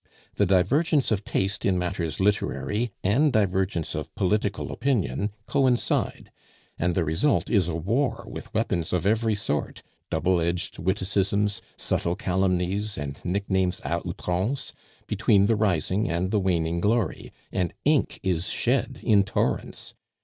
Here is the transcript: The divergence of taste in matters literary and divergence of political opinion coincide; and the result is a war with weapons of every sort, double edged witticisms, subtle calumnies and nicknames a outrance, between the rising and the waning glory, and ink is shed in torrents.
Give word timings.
The 0.33 0.47
divergence 0.47 1.11
of 1.11 1.23
taste 1.23 1.63
in 1.63 1.77
matters 1.77 2.19
literary 2.19 2.91
and 3.03 3.31
divergence 3.31 3.93
of 3.93 4.15
political 4.15 4.71
opinion 4.71 5.29
coincide; 5.45 6.31
and 6.79 6.95
the 6.95 7.05
result 7.05 7.51
is 7.51 7.67
a 7.67 7.75
war 7.75 8.25
with 8.27 8.51
weapons 8.51 8.93
of 8.93 9.05
every 9.05 9.35
sort, 9.35 9.83
double 10.09 10.41
edged 10.41 10.79
witticisms, 10.79 11.61
subtle 11.77 12.15
calumnies 12.15 12.97
and 12.97 13.23
nicknames 13.23 13.79
a 13.81 13.91
outrance, 13.99 14.73
between 15.05 15.45
the 15.45 15.55
rising 15.55 16.09
and 16.09 16.31
the 16.31 16.39
waning 16.39 16.81
glory, 16.81 17.31
and 17.51 17.71
ink 17.85 18.19
is 18.23 18.47
shed 18.49 18.99
in 19.03 19.21
torrents. 19.23 19.93